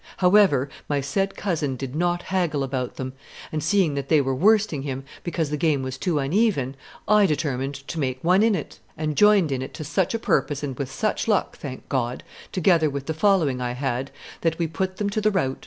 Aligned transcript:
However, 0.17 0.67
my 0.89 0.99
said 0.99 1.35
cousin 1.35 1.75
did 1.75 1.95
not 1.95 2.23
haggle 2.23 2.63
about 2.63 2.95
them; 2.95 3.13
and, 3.51 3.63
seeing 3.63 3.93
that 3.93 4.09
they 4.09 4.19
were 4.19 4.33
worsting 4.33 4.81
him, 4.81 5.03
because 5.23 5.51
the 5.51 5.57
game 5.57 5.83
was 5.83 5.99
too 5.99 6.17
uneven, 6.17 6.75
I 7.07 7.27
determined 7.27 7.75
to 7.87 7.99
make 7.99 8.17
one 8.23 8.41
in 8.41 8.55
it, 8.55 8.79
and 8.97 9.15
joined 9.15 9.51
in 9.51 9.61
it 9.61 9.75
to 9.75 9.83
such 9.83 10.15
a 10.15 10.17
purpose 10.17 10.63
and 10.63 10.75
with 10.75 10.91
such 10.91 11.27
luck, 11.27 11.55
thank 11.55 11.87
God, 11.87 12.23
together 12.51 12.89
with 12.89 13.05
the 13.05 13.13
following 13.13 13.61
I 13.61 13.73
had, 13.73 14.09
that 14.41 14.57
we 14.57 14.65
put 14.65 14.97
them 14.97 15.11
to 15.11 15.21
the 15.21 15.29
rout. 15.29 15.59